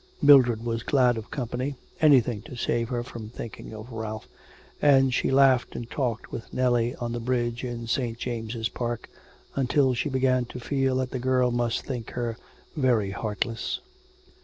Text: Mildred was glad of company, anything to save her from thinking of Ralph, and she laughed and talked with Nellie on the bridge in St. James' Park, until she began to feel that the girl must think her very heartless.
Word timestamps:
Mildred 0.19 0.65
was 0.65 0.81
glad 0.81 1.15
of 1.15 1.29
company, 1.29 1.75
anything 2.01 2.41
to 2.47 2.55
save 2.55 2.89
her 2.89 3.03
from 3.03 3.29
thinking 3.29 3.71
of 3.71 3.91
Ralph, 3.91 4.27
and 4.81 5.13
she 5.13 5.29
laughed 5.29 5.75
and 5.75 5.87
talked 5.91 6.31
with 6.31 6.51
Nellie 6.51 6.95
on 6.95 7.11
the 7.11 7.19
bridge 7.19 7.63
in 7.63 7.85
St. 7.85 8.17
James' 8.17 8.67
Park, 8.67 9.11
until 9.55 9.93
she 9.93 10.09
began 10.09 10.45
to 10.45 10.59
feel 10.59 10.95
that 10.95 11.11
the 11.11 11.19
girl 11.19 11.51
must 11.51 11.85
think 11.85 12.09
her 12.13 12.35
very 12.75 13.11
heartless. 13.11 13.79